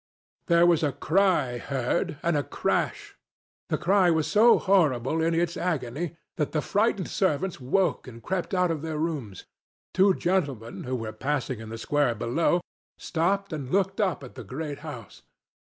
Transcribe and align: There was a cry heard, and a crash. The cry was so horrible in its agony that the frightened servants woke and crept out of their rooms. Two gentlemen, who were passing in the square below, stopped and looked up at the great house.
There 0.47 0.65
was 0.65 0.81
a 0.81 0.93
cry 0.93 1.59
heard, 1.59 2.17
and 2.23 2.35
a 2.35 2.41
crash. 2.41 3.15
The 3.69 3.77
cry 3.77 4.09
was 4.09 4.25
so 4.25 4.57
horrible 4.57 5.21
in 5.21 5.35
its 5.35 5.55
agony 5.55 6.17
that 6.37 6.53
the 6.53 6.61
frightened 6.63 7.07
servants 7.07 7.59
woke 7.61 8.07
and 8.07 8.23
crept 8.23 8.55
out 8.55 8.71
of 8.71 8.81
their 8.81 8.97
rooms. 8.97 9.43
Two 9.93 10.15
gentlemen, 10.15 10.85
who 10.85 10.95
were 10.95 11.13
passing 11.13 11.59
in 11.59 11.69
the 11.69 11.77
square 11.77 12.15
below, 12.15 12.61
stopped 12.97 13.53
and 13.53 13.69
looked 13.69 14.01
up 14.01 14.23
at 14.23 14.33
the 14.33 14.43
great 14.43 14.79
house. 14.79 15.21